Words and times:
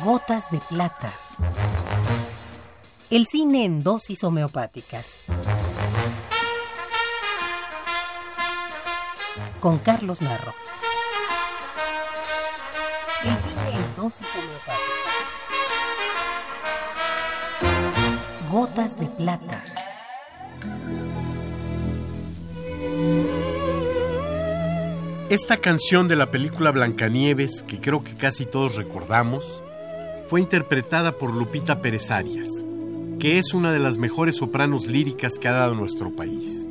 Gotas 0.00 0.50
de 0.50 0.58
plata. 0.58 1.12
El 3.10 3.26
cine 3.26 3.64
en 3.66 3.84
dosis 3.84 4.24
homeopáticas. 4.24 5.20
Con 9.60 9.78
Carlos 9.78 10.22
Narro. 10.22 10.54
El 13.22 13.36
cine 13.36 13.70
en 13.74 13.96
dosis 13.96 14.26
homeopáticas. 14.34 14.82
Gotas 18.50 18.98
de 18.98 19.06
plata. 19.06 19.62
Esta 25.28 25.58
canción 25.58 26.08
de 26.08 26.16
la 26.16 26.30
película 26.30 26.72
Blancanieves, 26.72 27.62
que 27.62 27.80
creo 27.80 28.02
que 28.02 28.16
casi 28.16 28.46
todos 28.46 28.76
recordamos, 28.76 29.62
fue 30.32 30.40
interpretada 30.40 31.18
por 31.18 31.34
Lupita 31.34 31.82
Pérez 31.82 32.10
Arias, 32.10 32.48
que 33.18 33.38
es 33.38 33.52
una 33.52 33.70
de 33.70 33.78
las 33.78 33.98
mejores 33.98 34.36
sopranos 34.36 34.86
líricas 34.86 35.34
que 35.38 35.46
ha 35.46 35.52
dado 35.52 35.74
nuestro 35.74 36.10
país. 36.16 36.66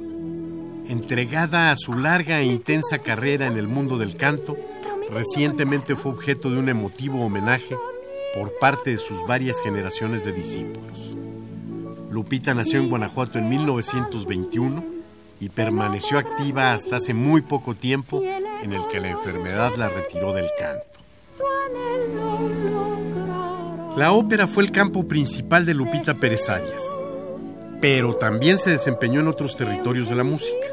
Entregada 0.87 1.71
a 1.71 1.75
su 1.75 1.93
larga 1.93 2.41
e 2.41 2.45
intensa 2.45 2.97
carrera 2.97 3.45
en 3.45 3.57
el 3.57 3.67
mundo 3.67 3.99
del 3.99 4.15
canto, 4.15 4.57
recientemente 5.11 5.95
fue 5.95 6.11
objeto 6.11 6.49
de 6.49 6.57
un 6.57 6.69
emotivo 6.69 7.23
homenaje 7.23 7.77
por 8.33 8.57
parte 8.57 8.89
de 8.89 8.97
sus 8.97 9.23
varias 9.27 9.61
generaciones 9.61 10.25
de 10.25 10.31
discípulos. 10.31 11.15
Lupita 12.09 12.55
nació 12.55 12.79
en 12.79 12.89
Guanajuato 12.89 13.37
en 13.37 13.47
1921 13.47 14.83
y 15.39 15.49
permaneció 15.49 16.17
activa 16.17 16.73
hasta 16.73 16.95
hace 16.95 17.13
muy 17.13 17.43
poco 17.43 17.75
tiempo 17.75 18.23
en 18.23 18.73
el 18.73 18.87
que 18.87 18.99
la 18.99 19.09
enfermedad 19.09 19.75
la 19.75 19.87
retiró 19.87 20.33
del 20.33 20.49
canto. 20.57 20.91
La 23.97 24.13
ópera 24.13 24.47
fue 24.47 24.63
el 24.63 24.71
campo 24.71 25.05
principal 25.05 25.65
de 25.65 25.73
Lupita 25.73 26.13
Pérez 26.13 26.47
Arias, 26.47 26.81
pero 27.81 28.13
también 28.13 28.57
se 28.57 28.69
desempeñó 28.69 29.19
en 29.19 29.27
otros 29.27 29.57
territorios 29.57 30.07
de 30.07 30.15
la 30.15 30.23
música. 30.23 30.65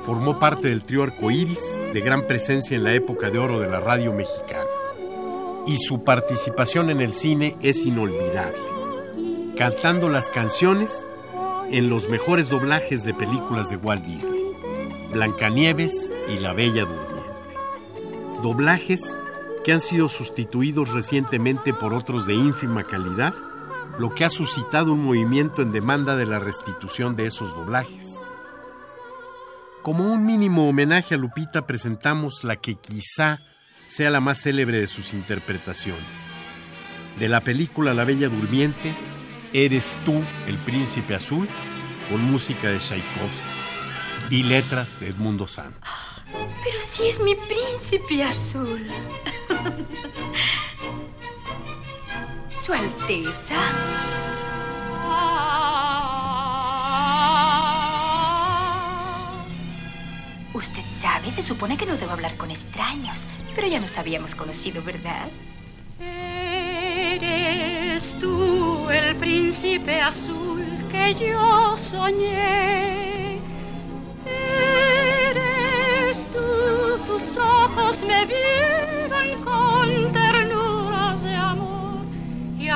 Formó 0.00 0.38
parte 0.38 0.68
del 0.68 0.82
trío 0.82 1.02
Arcoíris, 1.02 1.82
de 1.92 2.00
gran 2.00 2.26
presencia 2.26 2.74
en 2.74 2.84
la 2.84 2.94
época 2.94 3.30
de 3.30 3.38
oro 3.38 3.60
de 3.60 3.68
la 3.68 3.80
radio 3.80 4.14
mexicana. 4.14 4.64
Y 5.66 5.76
su 5.76 6.04
participación 6.04 6.88
en 6.88 7.02
el 7.02 7.12
cine 7.12 7.54
es 7.60 7.84
inolvidable, 7.84 8.58
cantando 9.58 10.08
las 10.08 10.30
canciones 10.30 11.06
en 11.70 11.90
los 11.90 12.08
mejores 12.08 12.48
doblajes 12.48 13.04
de 13.04 13.12
películas 13.12 13.68
de 13.68 13.76
Walt 13.76 14.06
Disney, 14.06 14.42
Blancanieves 15.12 16.14
y 16.28 16.38
La 16.38 16.54
Bella 16.54 16.86
Durmiente. 16.86 17.14
Doblajes 18.42 19.18
que 19.64 19.72
han 19.72 19.80
sido 19.80 20.08
sustituidos 20.08 20.92
recientemente 20.92 21.74
por 21.74 21.94
otros 21.94 22.26
de 22.26 22.34
ínfima 22.34 22.84
calidad, 22.84 23.34
lo 23.98 24.14
que 24.14 24.24
ha 24.24 24.30
suscitado 24.30 24.92
un 24.92 25.02
movimiento 25.02 25.62
en 25.62 25.72
demanda 25.72 26.16
de 26.16 26.26
la 26.26 26.38
restitución 26.38 27.16
de 27.16 27.26
esos 27.26 27.54
doblajes. 27.54 28.22
Como 29.82 30.12
un 30.12 30.24
mínimo 30.24 30.68
homenaje 30.68 31.14
a 31.14 31.18
Lupita 31.18 31.66
presentamos 31.66 32.44
la 32.44 32.56
que 32.56 32.74
quizá 32.76 33.40
sea 33.86 34.10
la 34.10 34.20
más 34.20 34.42
célebre 34.42 34.78
de 34.78 34.88
sus 34.88 35.12
interpretaciones. 35.12 36.30
De 37.18 37.28
la 37.28 37.40
película 37.40 37.94
La 37.94 38.04
Bella 38.04 38.28
Durmiente, 38.28 38.92
Eres 39.54 39.96
tú 40.04 40.20
el 40.48 40.58
príncipe 40.58 41.14
azul, 41.14 41.48
con 42.10 42.20
música 42.24 42.70
de 42.70 42.78
Tchaikovsky 42.78 43.46
y 44.28 44.42
letras 44.42 44.98
de 44.98 45.10
Edmundo 45.10 45.46
Santos. 45.46 45.88
Pero 46.32 46.80
si 46.84 47.04
es 47.04 47.20
mi 47.20 47.36
príncipe 47.36 48.24
azul. 48.24 48.84
Su 52.54 52.72
Alteza. 52.72 53.56
Usted 60.54 60.82
sabe, 61.00 61.30
se 61.30 61.42
supone 61.42 61.76
que 61.76 61.84
no 61.84 61.96
debo 61.96 62.12
hablar 62.12 62.36
con 62.36 62.50
extraños, 62.50 63.26
pero 63.54 63.66
ya 63.66 63.80
nos 63.80 63.98
habíamos 63.98 64.34
conocido, 64.34 64.82
¿verdad? 64.82 65.28
Eres 66.00 68.14
tú 68.20 68.88
el 68.88 69.16
príncipe 69.16 70.00
azul 70.00 70.64
que 70.90 71.14
yo 71.14 71.76
soñé. 71.76 73.03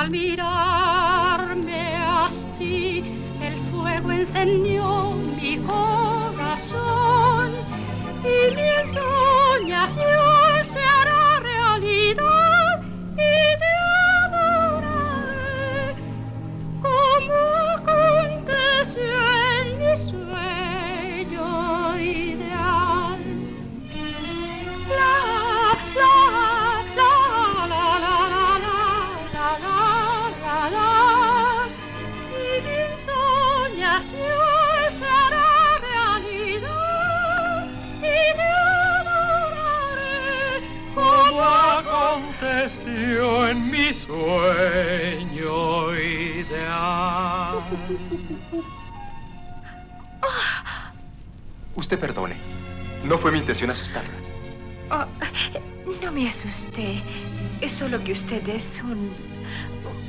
Al 0.09 0.11
mirarme 0.11 1.95
así 1.95 3.03
el 3.41 3.53
fuego 3.71 4.11
encendió 4.11 5.11
mi 5.39 5.57
corazón 5.57 7.28
en 43.49 43.71
mi 43.71 43.93
sueño 43.93 44.25
ideal. 45.95 47.59
Usted 51.75 51.99
perdone. 51.99 52.35
No 53.05 53.17
fue 53.17 53.31
mi 53.31 53.37
intención 53.39 53.71
asustarla. 53.71 54.09
Oh, 54.91 55.05
no 56.03 56.11
me 56.11 56.27
asusté. 56.27 57.01
Es 57.61 57.71
solo 57.71 58.03
que 58.03 58.11
usted 58.11 58.47
es 58.49 58.81
un... 58.83 59.13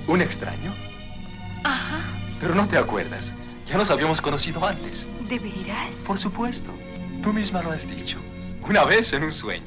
¿Un 0.09 0.21
extraño? 0.21 0.75
Ajá, 1.63 2.01
Pero 2.41 2.55
no 2.55 2.67
te 2.67 2.77
acuerdas. 2.77 3.33
Ya 3.67 3.77
nos 3.77 3.91
habíamos 3.91 4.21
conocido 4.21 4.67
antes. 4.67 5.07
¿de 5.29 5.39
veras? 5.39 5.97
Por 6.07 6.19
supuesto. 6.19 6.73
Tú 7.23 7.33
misma 7.33 7.63
lo 7.63 7.71
has 7.71 7.89
dicho. 7.89 8.19
Una 8.69 8.85
vez 8.85 9.13
en 9.13 9.23
un 9.23 9.33
sueño. 9.33 9.67